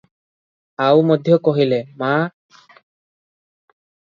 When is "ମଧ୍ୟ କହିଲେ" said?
1.09-1.83